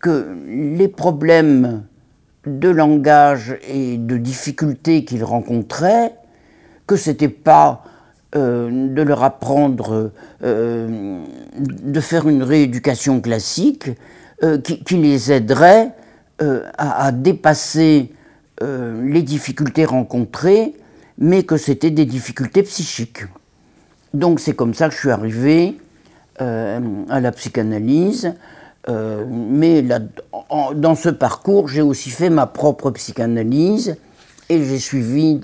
que 0.00 0.36
les 0.46 0.88
problèmes 0.88 1.84
de 2.46 2.68
langage 2.68 3.58
et 3.68 3.98
de 3.98 4.16
difficultés 4.16 5.04
qu'ils 5.04 5.24
rencontraient, 5.24 6.14
que 6.86 6.96
c'était 6.96 7.28
pas 7.28 7.84
euh, 8.34 8.88
de 8.88 9.02
leur 9.02 9.22
apprendre 9.22 10.12
euh, 10.42 11.20
de 11.58 12.00
faire 12.00 12.28
une 12.28 12.42
rééducation 12.42 13.20
classique 13.20 13.90
euh, 14.42 14.58
qui, 14.58 14.96
les 14.96 15.32
aiderait 15.32 15.92
à, 16.76 17.12
dépasser 17.12 18.12
les 18.60 19.22
difficultés 19.22 19.86
rencontrées, 19.86 20.74
mais 21.18 21.44
que 21.44 21.56
c'était 21.56 21.90
des 21.90 22.04
difficultés 22.04 22.62
psychiques. 22.62 23.24
Donc 24.12 24.40
c'est 24.40 24.54
comme 24.54 24.74
ça 24.74 24.88
que 24.88 24.94
je 24.94 24.98
suis 24.98 25.10
arrivé 25.10 25.78
à 26.38 27.20
la 27.20 27.32
psychanalyse. 27.32 28.34
Euh, 28.88 29.24
mais 29.28 29.82
dans 29.82 30.94
ce 30.94 31.08
parcours, 31.08 31.68
j'ai 31.68 31.82
aussi 31.82 32.10
fait 32.10 32.30
ma 32.30 32.46
propre 32.46 32.90
psychanalyse 32.92 33.96
et 34.48 34.62
j'ai 34.64 34.78
suivi 34.78 35.40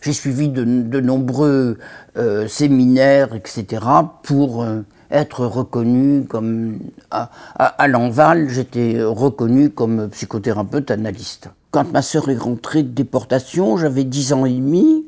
j'ai 0.00 0.12
suivi 0.12 0.48
de, 0.48 0.64
nombreux 1.00 1.78
euh, 2.16 2.48
séminaires, 2.48 3.36
etc., 3.36 3.84
pour 4.24 4.62
euh, 4.62 4.80
être 5.12 5.46
reconnu 5.46 6.24
comme. 6.24 6.80
À, 7.10 7.86
l'Enval, 7.86 8.48
j'étais 8.48 9.00
reconnu 9.02 9.70
comme 9.70 10.08
psychothérapeute 10.10 10.90
analyste. 10.90 11.50
Quand 11.70 11.92
ma 11.92 12.02
sœur 12.02 12.28
est 12.30 12.36
rentrée 12.36 12.82
de 12.82 12.88
déportation, 12.88 13.76
j'avais 13.76 14.04
10 14.04 14.32
ans 14.32 14.44
et 14.44 14.52
demi. 14.52 15.06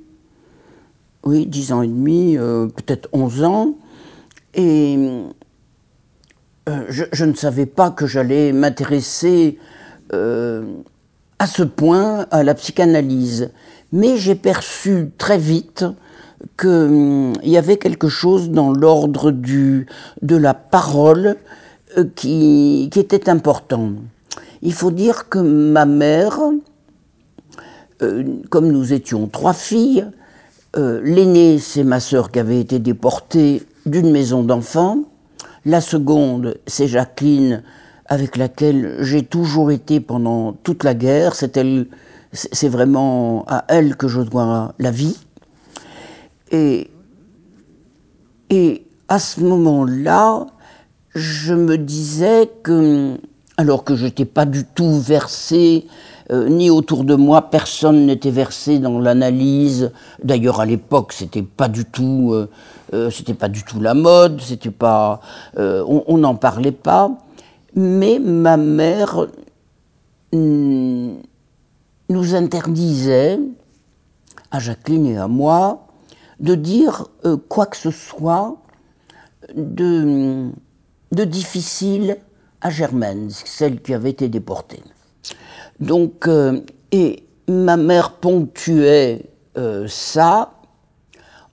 Oui, 1.24 1.46
10 1.46 1.72
ans 1.72 1.82
et 1.82 1.88
demi, 1.88 2.36
peut-être 2.36 3.08
11 3.12 3.44
ans. 3.44 3.74
Et 4.54 4.96
je, 6.66 7.24
ne 7.24 7.34
savais 7.34 7.66
pas 7.66 7.90
que 7.90 8.06
j'allais 8.06 8.52
m'intéresser 8.52 9.58
à 10.10 11.46
ce 11.46 11.62
point 11.62 12.26
à 12.30 12.42
la 12.42 12.54
psychanalyse. 12.54 13.50
Mais 13.92 14.16
j'ai 14.16 14.34
perçu 14.34 15.10
très 15.18 15.38
vite 15.38 15.84
qu'il 16.58 16.68
hum, 16.68 17.32
y 17.42 17.56
avait 17.56 17.76
quelque 17.76 18.08
chose 18.08 18.50
dans 18.50 18.72
l'ordre 18.72 19.30
de 19.30 20.36
la 20.36 20.54
parole 20.54 21.36
euh, 21.96 22.04
qui, 22.14 22.88
qui, 22.92 22.98
était 22.98 23.28
important. 23.28 23.92
Il 24.62 24.72
faut 24.72 24.90
dire 24.90 25.28
que 25.28 25.38
ma 25.38 25.86
mère, 25.86 26.38
euh, 28.02 28.24
comme 28.50 28.70
nous 28.70 28.92
étions 28.92 29.26
trois 29.28 29.52
filles, 29.52 30.06
euh, 30.76 31.00
l'aînée 31.04 31.58
c'est 31.58 31.84
ma 31.84 32.00
sœur 32.00 32.30
qui 32.30 32.38
avait 32.40 32.60
été 32.60 32.78
déportée 32.78 33.62
d'une 33.86 34.10
maison 34.10 34.42
d'enfants, 34.42 35.04
la 35.64 35.80
seconde 35.80 36.58
c'est 36.66 36.88
Jacqueline 36.88 37.62
avec 38.06 38.36
laquelle 38.36 38.96
j'ai 39.00 39.22
toujours 39.22 39.70
été 39.70 40.00
pendant 40.00 40.52
toute 40.52 40.84
la 40.84 40.94
guerre. 40.94 41.34
C'est 41.34 41.56
elle, 41.56 41.86
c'est 42.32 42.68
vraiment 42.68 43.44
à 43.46 43.64
elle 43.68 43.96
que 43.96 44.08
je 44.08 44.20
dois 44.20 44.74
la 44.78 44.90
vie. 44.90 45.16
Et, 46.50 46.90
et 48.50 48.86
à 49.08 49.18
ce 49.18 49.40
moment-là, 49.40 50.46
je 51.14 51.54
me 51.54 51.78
disais 51.78 52.50
que, 52.62 53.16
alors 53.56 53.84
que 53.84 53.94
je 53.94 54.04
n'étais 54.06 54.24
pas 54.24 54.46
du 54.46 54.64
tout 54.64 54.98
versé, 54.98 55.86
euh, 56.30 56.48
ni 56.48 56.70
autour 56.70 57.04
de 57.04 57.14
moi, 57.14 57.50
personne 57.50 58.06
n'était 58.06 58.30
versé 58.30 58.78
dans 58.78 58.98
l'analyse. 58.98 59.92
D'ailleurs, 60.22 60.60
à 60.60 60.66
l'époque, 60.66 61.12
c'était 61.12 61.42
pas 61.42 61.68
du 61.68 61.84
tout, 61.84 62.30
euh, 62.32 62.50
euh, 62.94 63.10
c'était 63.10 63.34
pas 63.34 63.48
du 63.48 63.62
tout 63.62 63.78
la 63.80 63.94
mode, 63.94 64.40
c'était 64.40 64.70
pas, 64.70 65.20
on 65.56 66.18
n'en 66.18 66.34
parlait 66.34 66.72
pas. 66.72 67.10
Mais 67.76 68.18
ma 68.18 68.56
mère 68.56 69.26
nous 70.32 71.14
interdisait, 72.10 73.38
à 74.50 74.58
Jacqueline 74.60 75.06
et 75.06 75.16
à 75.16 75.28
moi, 75.28 75.86
de 76.40 76.54
dire 76.54 77.08
quoi 77.48 77.66
que 77.66 77.76
ce 77.76 77.90
soit 77.90 78.56
de, 79.54 80.50
difficile 81.12 82.16
à 82.64 82.70
Germaine, 82.70 83.28
celle 83.30 83.80
qui 83.80 83.92
avait 83.92 84.10
été 84.10 84.28
déportée. 84.28 84.82
Donc, 85.78 86.26
euh, 86.26 86.62
et 86.90 87.22
ma 87.46 87.76
mère 87.76 88.14
ponctuait 88.14 89.26
euh, 89.58 89.86
ça 89.86 90.54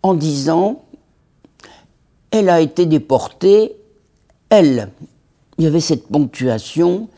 en 0.02 0.14
disant, 0.14 0.86
elle 2.32 2.50
a 2.50 2.62
été 2.62 2.86
déportée, 2.86 3.76
elle, 4.50 4.90
il 5.58 5.66
y 5.66 5.68
avait 5.68 5.82
cette 5.82 6.08
ponctuation 6.08 7.10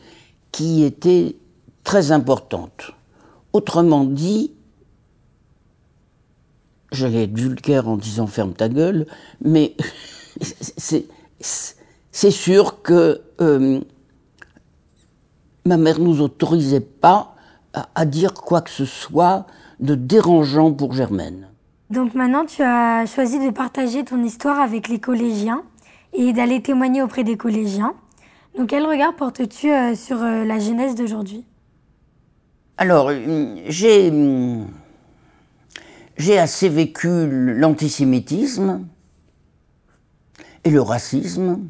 qui 0.50 0.82
était 0.82 1.36
très 1.84 2.10
importante. 2.10 2.90
Autrement 3.52 4.04
dit, 4.04 4.50
j'allais 6.90 7.24
être 7.24 7.38
vulgaire 7.38 7.88
en 7.88 7.96
disant 7.96 8.26
ferme 8.26 8.54
ta 8.54 8.68
gueule, 8.68 9.06
mais 9.40 9.76
c'est 10.40 11.06
sûr 12.30 12.82
que 12.82 13.20
euh, 13.40 13.80
ma 15.66 15.76
mère 15.76 15.98
nous 15.98 16.20
autorisait 16.20 16.80
pas 16.80 17.34
à, 17.72 17.88
à, 17.94 18.04
dire 18.04 18.34
quoi 18.34 18.60
que 18.60 18.70
ce 18.70 18.84
soit 18.84 19.46
de 19.80 19.96
dérangeant 19.96 20.72
pour 20.72 20.92
Germaine. 20.92 21.48
Donc 21.90 22.14
maintenant, 22.14 22.44
tu 22.46 22.62
as 22.62 23.04
choisi 23.06 23.44
de 23.44 23.50
partager 23.50 24.04
ton 24.04 24.22
histoire 24.22 24.60
avec 24.60 24.88
les 24.88 25.00
collégiens 25.00 25.64
et 26.12 26.32
d'aller 26.32 26.62
témoigner 26.62 27.02
auprès 27.02 27.24
des 27.24 27.36
collégiens. 27.36 27.94
Donc 28.56 28.68
quel 28.68 28.86
regard 28.86 29.16
portes-tu 29.16 29.72
euh, 29.72 29.94
sur 29.96 30.22
euh, 30.22 30.44
la 30.44 30.58
jeunesse 30.58 30.94
d'aujourd'hui? 30.94 31.44
Alors, 32.76 33.10
j'ai, 33.68 34.12
j'ai 36.16 36.38
assez 36.38 36.68
vécu 36.68 37.08
l'antisémitisme 37.28 38.86
et 40.64 40.70
le 40.70 40.80
racisme 40.80 41.68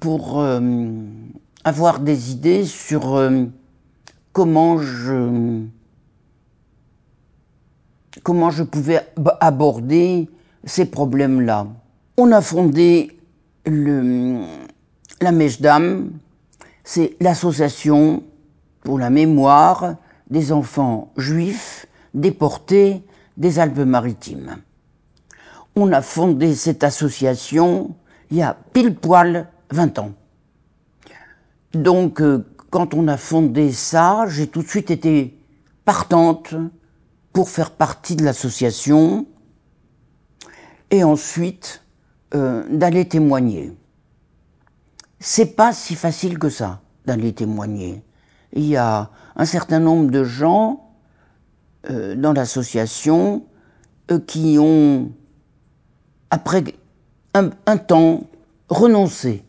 pour 0.00 0.44
avoir 1.64 2.00
des 2.00 2.32
idées 2.32 2.64
sur 2.64 3.30
comment 4.32 4.78
je 4.78 5.62
comment 8.22 8.50
je 8.50 8.64
pouvais 8.64 9.00
aborder 9.40 10.28
ces 10.64 10.86
problèmes-là. 10.86 11.66
On 12.16 12.32
a 12.32 12.40
fondé 12.40 13.18
le, 13.64 14.42
la 15.20 15.32
Mèche 15.32 15.60
d'âme, 15.60 16.10
c'est 16.84 17.16
l'association 17.20 18.22
pour 18.82 18.98
la 18.98 19.10
mémoire 19.10 19.96
des 20.30 20.52
enfants 20.52 21.12
juifs 21.16 21.86
déportés 22.14 23.02
des 23.36 23.58
Alpes-Maritimes. 23.58 24.56
On 25.76 25.92
a 25.92 26.02
fondé 26.02 26.54
cette 26.54 26.82
association 26.82 27.94
il 28.30 28.38
y 28.38 28.42
a 28.42 28.56
pile 28.72 28.94
poil 28.94 29.48
20 29.70 29.98
ans. 29.98 30.12
Donc, 31.72 32.20
euh, 32.20 32.44
quand 32.70 32.94
on 32.94 33.08
a 33.08 33.16
fondé 33.16 33.72
ça, 33.72 34.24
j'ai 34.28 34.46
tout 34.46 34.62
de 34.62 34.68
suite 34.68 34.90
été 34.90 35.38
partante 35.84 36.54
pour 37.32 37.50
faire 37.50 37.70
partie 37.70 38.16
de 38.16 38.24
l'association. 38.24 39.26
Et 40.90 41.04
ensuite, 41.04 41.84
euh, 42.34 42.64
d'aller 42.70 43.06
témoigner. 43.06 43.72
C'est 45.20 45.56
pas 45.56 45.72
si 45.72 45.94
facile 45.94 46.38
que 46.38 46.48
ça 46.48 46.80
d'aller 47.04 47.32
témoigner. 47.32 48.02
Il 48.52 48.66
y 48.66 48.76
a 48.76 49.10
un 49.36 49.44
certain 49.44 49.80
nombre 49.80 50.10
de 50.10 50.24
gens 50.24 50.94
euh, 51.90 52.14
dans 52.14 52.32
l'association 52.32 53.46
qui 54.26 54.58
ont, 54.58 55.12
après 56.30 56.64
un, 57.34 57.76
temps, 57.76 58.24
renoncé. 58.68 59.44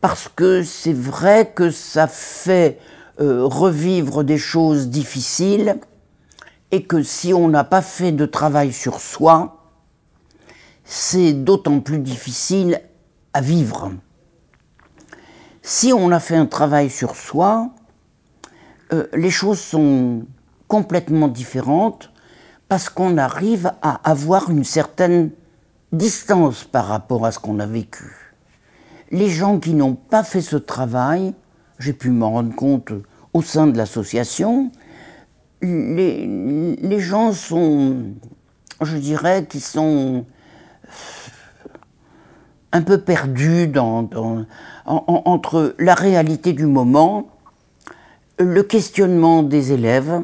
Parce 0.00 0.28
que 0.28 0.62
c'est 0.62 0.92
vrai 0.92 1.52
que 1.54 1.70
ça 1.70 2.06
fait 2.06 2.78
revivre 3.18 4.22
des 4.22 4.38
choses 4.38 4.88
difficiles 4.88 5.76
et 6.70 6.84
que 6.84 7.02
si 7.02 7.34
on 7.34 7.48
n'a 7.48 7.64
pas 7.64 7.82
fait 7.82 8.12
de 8.12 8.26
travail 8.26 8.72
sur 8.72 9.00
soi, 9.00 9.58
c'est 10.84 11.32
d'autant 11.32 11.80
plus 11.80 11.98
difficile 11.98 12.80
à 13.32 13.40
vivre. 13.40 13.92
Si 15.62 15.92
on 15.92 16.10
a 16.12 16.20
fait 16.20 16.36
un 16.36 16.46
travail 16.46 16.90
sur 16.90 17.14
soi, 17.14 17.70
euh, 18.92 19.06
les 19.12 19.30
choses 19.30 19.60
sont 19.60 20.24
complètement 20.66 21.28
différentes 21.28 22.10
parce 22.68 22.88
qu'on 22.88 23.18
arrive 23.18 23.72
à 23.82 24.00
avoir 24.10 24.50
une 24.50 24.64
certaine 24.64 25.30
distance 25.92 26.64
par 26.64 26.86
rapport 26.86 27.26
à 27.26 27.32
ce 27.32 27.38
qu'on 27.38 27.60
a 27.60 27.66
vécu. 27.66 28.27
Les 29.10 29.28
gens 29.28 29.58
qui 29.58 29.74
n'ont 29.74 29.94
pas 29.94 30.22
fait 30.22 30.42
ce 30.42 30.56
travail, 30.56 31.34
j'ai 31.78 31.92
pu 31.92 32.10
m'en 32.10 32.32
rendre 32.32 32.54
compte 32.54 32.92
au 33.32 33.42
sein 33.42 33.66
de 33.66 33.76
l'association, 33.76 34.70
les, 35.62 37.00
gens 37.00 37.32
sont, 37.32 37.96
je 38.80 38.96
dirais, 38.96 39.46
qui 39.48 39.60
sont 39.60 40.24
un 42.72 42.82
peu 42.82 42.98
perdu 42.98 43.66
dans, 43.66 44.08
entre 44.86 45.74
la 45.78 45.94
réalité 45.94 46.52
du 46.52 46.66
moment, 46.66 47.28
le 48.38 48.62
questionnement 48.62 49.42
des 49.42 49.72
élèves. 49.72 50.22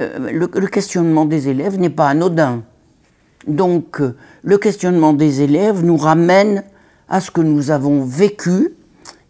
Euh, 0.00 0.30
le, 0.32 0.66
questionnement 0.66 1.26
des 1.26 1.48
élèves 1.48 1.78
n'est 1.78 1.90
pas 1.90 2.08
anodin. 2.08 2.62
Donc, 3.46 4.00
euh, 4.00 4.16
le 4.42 4.56
questionnement 4.56 5.12
des 5.12 5.42
élèves 5.42 5.84
nous 5.84 5.98
ramène 5.98 6.64
à 7.12 7.20
ce 7.20 7.30
que 7.30 7.42
nous 7.42 7.70
avons 7.70 8.04
vécu 8.04 8.74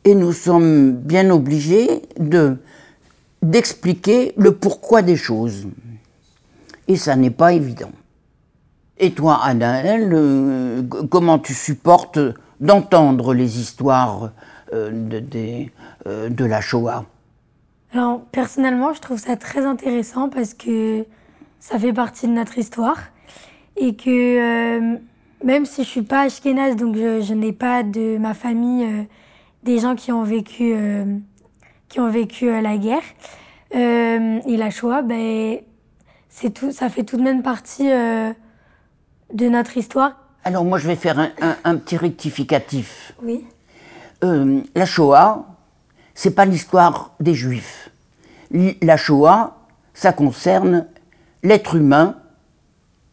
et 0.05 0.15
nous 0.15 0.33
sommes 0.33 0.93
bien 0.93 1.29
obligés 1.31 2.03
de 2.19 2.57
d'expliquer 3.43 4.33
le 4.37 4.53
pourquoi 4.53 5.03
des 5.03 5.17
choses. 5.17 5.67
Et 6.87 6.95
ça 6.95 7.17
n'est 7.17 7.33
pas 7.33 7.53
évident. 7.55 7.91
Et 8.99 9.11
toi, 9.11 9.41
Anaël, 9.43 10.11
euh, 10.13 10.83
comment 11.11 11.41
tu 11.41 11.55
supportes 11.55 12.21
d'entendre 12.61 13.35
les 13.35 13.59
histoires 13.59 14.31
euh, 14.73 14.93
de, 14.93 15.67
euh, 16.07 16.29
de, 16.29 16.45
la 16.45 16.61
Shoah? 16.61 17.05
Alors, 17.93 18.21
personnellement, 18.31 18.93
je 18.95 19.01
trouve 19.01 19.19
ça 19.19 19.35
très 19.37 19.67
intéressant 19.67 20.29
parce 20.29 20.55
que 20.55 21.05
ça 21.59 21.81
fait 21.81 21.93
partie 21.93 22.29
de 22.29 22.33
notre 22.33 22.57
histoire 22.59 23.01
et 23.77 23.97
que 23.97 25.01
même 25.45 25.67
si 25.67 25.85
je 25.85 25.89
suis 25.89 26.03
pas 26.03 26.23
ashkénaze, 26.23 26.77
donc 26.77 26.97
je, 26.97 27.35
n'ai 27.35 27.53
pas 27.53 27.83
de 27.83 28.19
ma 28.19 28.35
famille 28.35 28.87
des 29.63 29.79
gens 29.79 29.95
qui 29.95 30.13
ont 30.13 30.23
vécu, 30.23 30.75
qui 31.89 32.01
ont 32.01 32.11
vécu 32.11 32.49
la 32.61 32.77
guerre 32.77 33.03
et 33.73 34.57
la 34.57 34.71
Shoah, 34.71 35.03
ben, 35.03 35.59
c'est 36.29 36.51
tout, 36.51 36.73
ça 36.73 36.89
fait 36.89 37.05
tout 37.05 37.17
de 37.17 37.23
même 37.23 37.43
partie 37.43 37.89
de 39.33 39.49
notre 39.49 39.77
histoire 39.77 40.17
Alors 40.45 40.65
moi 40.65 40.79
je 40.79 40.87
vais 40.87 40.97
faire 40.97 41.19
un, 41.19 41.77
petit 41.77 41.97
rectificatif. 41.97 43.15
Oui. 43.23 43.47
Euh, 44.25 44.61
la 44.75 44.87
Shoah, 44.87 45.47
c'est 46.15 46.35
pas 46.35 46.45
l'histoire 46.45 47.13
des 47.21 47.35
Juifs. 47.35 47.91
La 48.83 48.97
Shoah, 48.97 49.57
ça 49.95 50.13
concerne 50.13 50.87
l'être 51.43 51.75
humain 51.75 52.17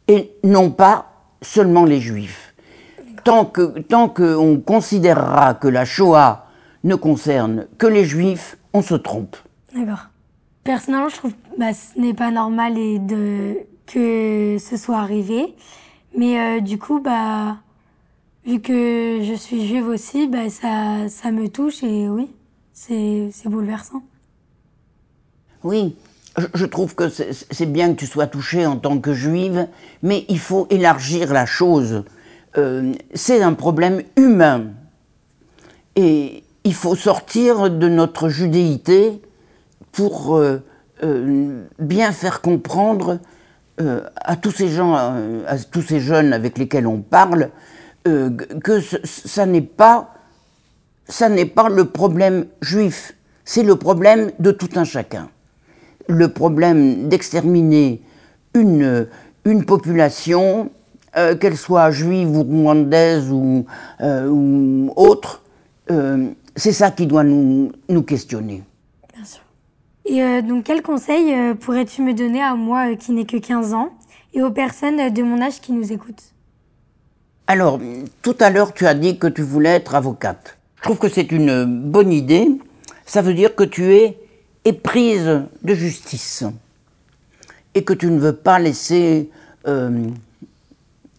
et 0.08 0.32
non 0.44 0.70
pas 0.70 1.09
seulement 1.42 1.86
les 1.86 2.00
Juifs. 2.00 2.54
Tant 3.24 3.46
que 3.46 3.80
tant 3.80 4.08
qu'on 4.10 4.60
considérera 4.60 5.54
que 5.54 5.68
la 5.68 5.86
Shoah 5.86 6.48
ne 6.84 6.96
concerne 6.96 7.68
que 7.78 7.88
les 7.88 8.06
Juifs, 8.06 8.58
on 8.74 8.82
se 8.82 8.96
trompe. 8.96 9.36
D'accord. 9.74 10.08
Personnellement, 10.64 11.10
je 11.10 11.16
trouve 11.16 11.34
que 11.34 11.60
bah, 11.60 11.74
ce 11.74 12.00
n'est 12.00 12.14
pas 12.14 12.32
normal 12.32 12.78
et 12.78 13.00
de, 13.00 13.58
que 13.86 14.58
ce 14.60 14.78
soit 14.78 15.00
arrivé. 15.00 15.56
Mais 16.18 16.40
euh, 16.40 16.60
du 16.62 16.78
coup, 16.78 17.00
bah, 17.00 17.58
vu 18.46 18.60
que 18.60 19.20
je 19.24 19.34
suis 19.34 19.68
juive 19.68 19.88
aussi, 19.88 20.28
bah, 20.28 20.50
ça, 20.50 21.10
ça 21.10 21.32
me 21.32 21.48
touche 21.50 21.84
et 21.84 22.08
oui, 22.10 22.30
c'est 22.74 23.32
bouleversant. 23.46 24.02
Oui, 25.64 25.96
je 26.54 26.66
trouve 26.66 26.96
que 26.96 27.10
c'est 27.10 27.66
bien 27.66 27.94
que 27.94 28.00
tu 28.00 28.06
sois 28.06 28.28
touchée 28.28 28.66
en 28.66 28.78
tant 28.78 29.00
que 29.00 29.14
juive, 29.14 29.68
mais 30.04 30.26
il 30.30 30.40
faut 30.40 30.68
élargir 30.70 31.34
la 31.34 31.46
chose. 31.46 32.04
Euh, 32.58 32.94
c'est 33.14 33.42
un 33.42 33.54
problème 33.54 34.02
humain. 34.16 34.68
Et 35.96 36.44
il 36.64 36.74
faut 36.74 36.96
sortir 36.96 37.70
de 37.70 37.88
notre 37.88 38.30
judéité 38.30 39.22
pour 39.92 40.38
euh, 40.38 40.62
euh, 41.04 41.66
bien 41.80 42.12
faire 42.12 42.42
comprendre 42.42 43.20
à 44.26 44.36
tous 44.36 44.52
ces 44.52 44.68
gens, 44.68 44.94
à 44.94 45.58
tous 45.72 45.82
ces 45.82 46.02
jeunes 46.02 46.34
avec 46.34 46.58
lesquels 46.58 46.86
on 46.86 47.00
parle, 47.00 47.50
que 48.04 49.62
pas, 49.62 50.14
ça 51.08 51.30
n'est 51.30 51.46
pas 51.46 51.70
le 51.70 51.86
problème 51.86 52.48
juif, 52.62 53.16
c'est 53.46 53.64
le 53.64 53.78
problème 53.78 54.32
de 54.40 54.52
tout 54.52 54.68
un 54.76 54.84
chacun 54.84 55.30
le 56.10 56.28
problème 56.28 57.08
d'exterminer 57.08 58.02
une, 58.56 59.08
une 59.46 59.64
population, 59.64 60.72
euh, 61.18 61.36
qu'elle 61.36 61.58
soit 61.58 61.90
juive 61.90 62.30
ou 62.36 62.44
rwandaise 62.44 63.32
ou, 63.32 63.66
euh, 64.02 64.28
ou 64.28 64.94
autre, 64.96 65.44
euh, 65.90 66.28
c'est 66.56 66.72
ça 66.72 66.92
qui 66.92 67.08
doit 67.08 67.24
nous, 67.24 67.72
nous 67.88 68.04
questionner. 68.04 68.64
Bien 69.16 69.26
sûr. 69.26 69.42
Et 70.06 70.42
donc, 70.42 70.64
quel 70.64 70.82
conseil 70.82 71.36
pourrais-tu 71.60 72.02
me 72.02 72.14
donner 72.14 72.42
à 72.42 72.56
moi 72.56 72.96
qui 72.96 73.12
n'ai 73.12 73.26
que 73.26 73.38
15 73.38 73.74
ans 73.74 73.90
et 74.34 74.42
aux 74.42 74.50
personnes 74.50 75.12
de 75.12 75.24
mon 75.24 75.40
âge 75.42 75.62
qui 75.62 75.72
nous 75.72 75.92
écoutent? 75.92 76.34
Alors, 77.46 77.80
tout 78.24 78.36
à 78.40 78.50
l'heure, 78.50 78.74
tu 78.74 78.88
as 78.88 78.96
dit 78.96 79.20
que 79.20 79.28
tu 79.28 79.44
voulais 79.44 79.70
être 79.70 79.94
avocate. 79.94 80.58
Je 80.78 80.84
trouve 80.84 80.98
que 80.98 81.10
c'est 81.10 81.32
une 81.32 81.66
bonne 81.66 82.12
idée. 82.12 82.48
Ça 83.06 83.22
veut 83.22 83.36
dire 83.36 83.56
que 83.56 83.64
tu 83.64 83.94
es 83.94 84.18
prise 84.74 85.44
de 85.64 85.74
justice 85.74 86.44
et 87.74 87.84
que 87.84 87.94
tu 87.94 88.08
ne 88.08 88.20
veux 88.20 88.36
pas 88.36 88.60
laisser 88.60 89.30
euh, 89.68 90.08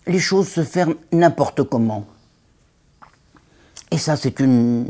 les 0.06 0.18
choses 0.18 0.48
se 0.48 0.62
faire 0.62 0.88
n'importe 1.12 1.62
comment. 1.64 2.06
Et 3.90 3.98
ça, 3.98 4.16
c'est 4.16 4.40
une, 4.40 4.88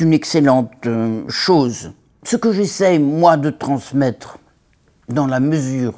une 0.00 0.12
excellente 0.12 0.72
euh, 0.86 1.22
chose. 1.28 1.92
Ce 2.24 2.36
que 2.36 2.52
j'essaie, 2.52 2.98
moi, 2.98 3.36
de 3.36 3.50
transmettre 3.50 4.38
dans 5.08 5.26
la 5.26 5.40
mesure 5.40 5.94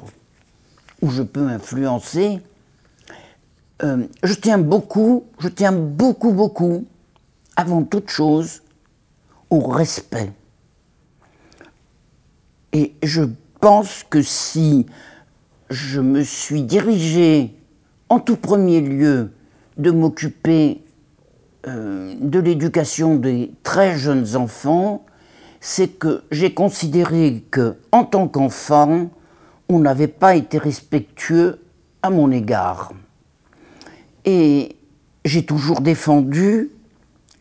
où 1.01 1.09
je 1.09 1.23
peux 1.23 1.47
influencer, 1.47 2.39
euh, 3.83 4.05
je 4.23 4.33
tiens 4.33 4.57
beaucoup, 4.57 5.25
je 5.39 5.47
tiens 5.47 5.71
beaucoup, 5.71 6.31
beaucoup, 6.31 6.85
avant 7.55 7.83
toute 7.83 8.09
chose, 8.09 8.61
au 9.49 9.59
respect. 9.59 10.31
Et 12.73 12.93
je 13.03 13.23
pense 13.59 14.03
que 14.09 14.21
si 14.21 14.85
je 15.69 16.01
me 16.01 16.23
suis 16.23 16.63
dirigé 16.63 17.55
en 18.09 18.19
tout 18.19 18.35
premier 18.35 18.81
lieu 18.81 19.31
de 19.77 19.91
m'occuper 19.91 20.83
euh, 21.67 22.15
de 22.19 22.39
l'éducation 22.39 23.15
des 23.15 23.51
très 23.63 23.97
jeunes 23.97 24.35
enfants, 24.35 25.05
c'est 25.59 25.87
que 25.87 26.23
j'ai 26.31 26.53
considéré 26.53 27.43
que, 27.51 27.75
en 27.91 28.03
tant 28.03 28.27
qu'enfant, 28.27 29.09
on 29.69 29.79
n'avait 29.79 30.07
pas 30.07 30.35
été 30.35 30.57
respectueux 30.57 31.59
à 32.01 32.09
mon 32.09 32.31
égard. 32.31 32.93
Et 34.25 34.75
j'ai 35.23 35.45
toujours 35.45 35.81
défendu, 35.81 36.71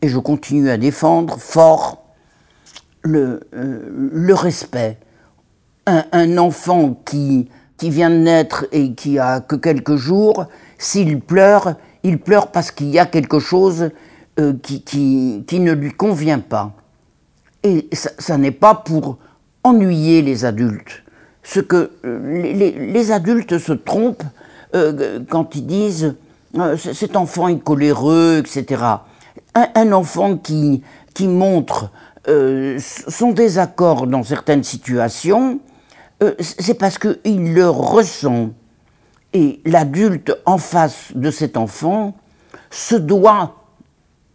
et 0.03 0.09
je 0.09 0.19
continue 0.19 0.71
à 0.71 0.77
défendre 0.77 1.39
fort, 1.39 2.05
le, 3.03 3.41
euh, 3.55 4.11
le 4.13 4.35
respect 4.35 4.99
un, 5.87 6.39
enfant 6.39 7.01
qui, 7.05 7.49
qui 7.77 7.91
vient 7.91 8.11
de 8.11 8.17
naître 8.17 8.67
et 8.73 8.93
qui 8.93 9.19
a 9.19 9.41
que 9.41 9.57
quelques 9.57 9.97
jours, 9.97 10.47
s'il 10.79 11.21
pleure, 11.21 11.75
il 12.03 12.19
pleure 12.19 12.49
parce 12.49 12.71
qu'il 12.71 12.91
y 12.91 12.99
a 12.99 13.07
quelque 13.07 13.39
chose 13.39 13.91
euh, 14.39 14.55
qui, 14.63 14.83
qui, 14.83 15.61
ne 15.61 15.73
lui 15.73 15.93
convient 15.93 16.39
pas. 16.39 16.73
Et 17.63 17.89
ça, 17.93 18.39
n'est 18.39 18.51
pas 18.51 18.75
pour 18.75 19.19
ennuyer 19.65 20.23
les 20.23 20.45
adultes. 20.45 21.03
Ce 21.43 21.61
que 21.61 21.91
euh, 22.05 22.43
les, 22.43 23.13
adultes 23.13 23.59
se 23.59 23.73
trompent 23.73 24.23
euh, 24.75 25.21
quand 25.29 25.57
ils 25.57 25.67
disent 25.67 26.15
cet 26.77 27.17
enfant 27.17 27.49
est 27.49 27.63
coléreux, 27.63 28.39
etc. 28.39 28.83
Un, 29.55 29.69
un 29.75 29.93
enfant 29.93 30.37
qui, 30.37 30.83
qui 31.15 31.29
montre 31.29 31.91
son 32.79 33.33
désaccord 33.33 34.07
dans 34.07 34.23
certaines 34.23 34.63
situations, 34.63 35.61
euh, 36.23 36.35
c'est 36.39 36.75
parce 36.75 36.99
qu'il 36.99 37.55
le 37.55 37.69
ressent. 37.69 38.51
Et 39.33 39.61
l'adulte 39.65 40.37
en 40.45 40.59
face 40.59 41.13
de 41.15 41.31
cet 41.31 41.57
enfant 41.57 42.17
se 42.71 42.97
doit, 42.97 43.57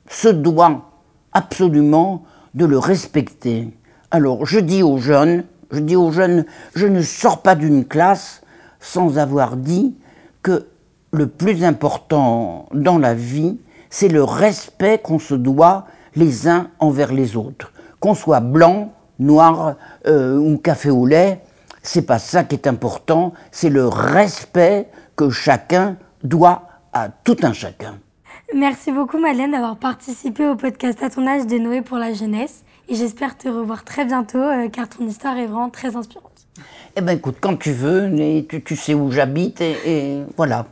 se 0.10 0.30
doit 0.30 0.92
absolument 1.34 2.24
de 2.54 2.66
le 2.66 2.78
respecter. 2.78 3.78
Alors 4.12 4.46
je 4.46 4.60
dis 4.60 4.84
aux 4.84 4.98
jeunes, 4.98 5.44
je 5.72 5.80
dis 5.80 5.96
aux 5.98 6.12
jeunes, 6.12 6.46
je 6.76 6.88
ne 6.88 7.02
sors 7.02 7.42
pas 7.42 7.56
d'une 7.56 7.86
classe 7.86 8.42
sans 8.80 9.18
avoir 9.18 9.58
dit 9.58 9.96
que 10.42 10.68
le 11.12 11.28
plus 11.28 11.64
important 11.64 12.68
dans 12.74 12.98
la 12.98 13.14
vie, 13.14 13.58
c'est 13.90 14.08
le 14.08 14.24
respect 14.24 15.00
qu'on 15.00 15.20
se 15.20 15.36
doit 15.36 15.86
les 16.16 16.48
uns 16.48 16.70
envers 16.80 17.14
les 17.14 17.36
autres. 17.36 17.74
Qu'on 18.00 18.16
soit 18.16 18.40
blanc, 18.40 18.94
noir 19.20 19.76
euh, 20.08 20.38
ou 20.38 20.58
café 20.58 20.90
au 20.90 21.06
lait, 21.06 21.42
c'est 21.88 22.06
pas 22.06 22.20
ça 22.20 22.44
qui 22.44 22.56
est 22.56 22.68
important, 22.68 23.34
c'est 23.52 23.70
le 23.70 23.88
respect 23.88 24.88
que 25.16 25.30
chacun 25.30 25.98
doit 26.24 26.64
à 26.94 27.10
tout 27.10 27.38
un 27.44 27.54
chacun. 27.54 28.00
Merci 28.54 28.92
beaucoup 28.92 29.20
Madeleine 29.20 29.52
d'avoir 29.52 29.78
participé 29.78 30.48
au 30.48 30.56
podcast 30.56 31.02
À 31.02 31.10
ton 31.10 31.26
âge 31.28 31.48
de 31.48 31.58
Noé 31.58 31.82
pour 31.82 31.98
la 31.98 32.14
jeunesse 32.14 32.64
et 32.88 32.96
j'espère 32.96 33.38
te 33.38 33.48
revoir 33.48 33.84
très 33.84 34.06
bientôt 34.06 34.38
euh, 34.38 34.70
car 34.70 34.88
ton 34.88 35.08
histoire 35.08 35.38
est 35.38 35.48
vraiment 35.48 35.70
très 35.70 35.96
inspirante. 35.96 36.48
Eh 36.96 37.02
ben 37.02 37.18
écoute, 37.18 37.38
quand 37.42 37.58
tu 37.58 37.72
veux, 37.72 38.10
tu, 38.48 38.64
tu 38.64 38.76
sais 38.76 38.94
où 38.94 39.12
j'habite 39.12 39.62
et, 39.62 39.76
et 39.86 40.24
voilà. 40.38 40.68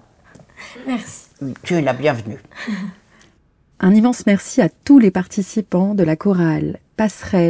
Merci. 0.88 1.28
Tu 1.64 1.76
es 1.76 1.82
la 1.82 1.94
bienvenue. 1.94 2.40
Un 3.80 3.94
immense 3.94 4.26
merci 4.26 4.62
à 4.62 4.70
tous 4.70 5.00
les 5.00 5.12
participants 5.12 5.94
de 5.94 6.04
la 6.04 6.16
chorale 6.16 6.80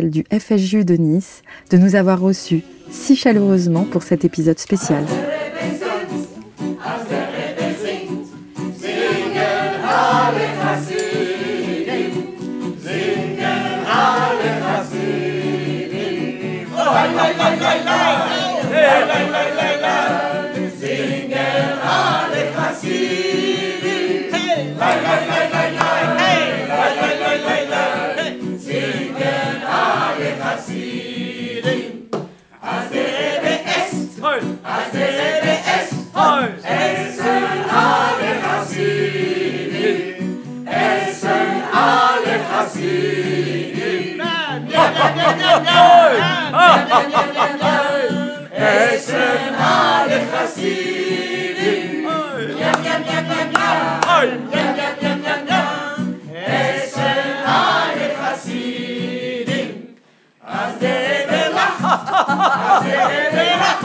Du 0.09 0.23
FSJU 0.31 0.83
de 0.83 0.95
Nice 0.95 1.43
de 1.69 1.77
nous 1.77 1.93
avoir 1.93 2.19
reçus 2.19 2.63
si 2.89 3.15
chaleureusement 3.15 3.85
pour 3.85 4.01
cet 4.01 4.25
épisode 4.25 4.57
spécial. 4.57 5.05
Essen 48.55 49.55
alle 49.55 50.19
Chassidim. 50.31 52.05
Yam, 52.61 52.77
yam, 52.83 53.01
yam, 53.09 53.25
yam, 53.31 53.49
yam. 53.51 53.77
Yam, 54.53 54.71
yam, 54.79 54.95
yam, 55.01 55.19
yam, 55.27 55.41
yam. 55.49 55.99
Essen 56.33 57.35
alle 57.45 58.07
Chassidim. 58.19 59.69
Az 60.45 60.73
der 60.81 61.27
Belach, 61.29 61.83
az 61.83 62.83
der 62.85 63.31
Belach. 63.33 63.83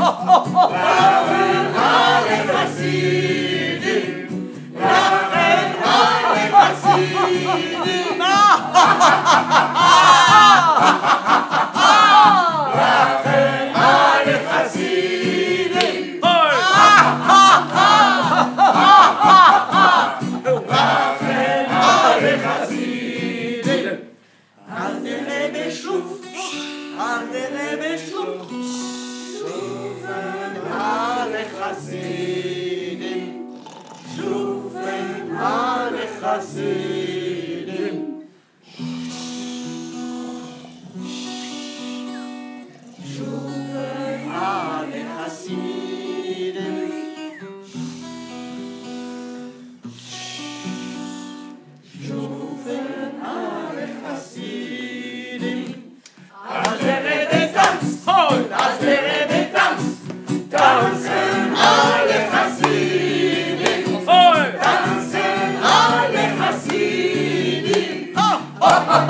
Laufen 0.84 1.66
alle 1.74 2.38
Chassidim. 2.50 4.06
Laufen 4.80 5.70
alle 5.96 6.42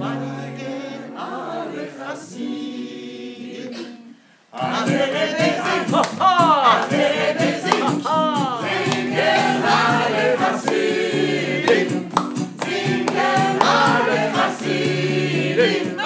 Wannigen 0.00 1.14
alle 1.14 1.84
Chassidim. 1.98 3.74
Avere 4.50 5.26
Bezim, 5.36 5.94
Avere 6.18 7.34
alle 9.62 10.36
Chassidim. 10.40 11.88
Singen 12.64 13.58
alle 13.60 14.20
Chassidim. 14.34 16.00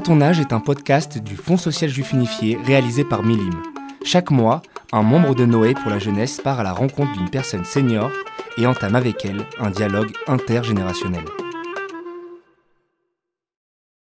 À 0.00 0.02
ton 0.02 0.18
est 0.22 0.54
un 0.54 0.60
podcast 0.60 1.18
du 1.18 1.36
Fonds 1.36 1.58
social 1.58 1.90
juif 1.90 2.14
unifié 2.14 2.56
réalisé 2.64 3.04
par 3.04 3.22
Milim. 3.22 3.62
Chaque 4.02 4.30
mois, 4.30 4.62
un 4.92 5.02
membre 5.02 5.34
de 5.34 5.44
Noé 5.44 5.74
pour 5.74 5.90
la 5.90 5.98
jeunesse 5.98 6.40
part 6.42 6.58
à 6.58 6.62
la 6.62 6.72
rencontre 6.72 7.12
d'une 7.12 7.28
personne 7.28 7.66
senior 7.66 8.10
et 8.56 8.66
entame 8.66 8.96
avec 8.96 9.26
elle 9.26 9.44
un 9.58 9.68
dialogue 9.68 10.10
intergénérationnel. 10.26 11.24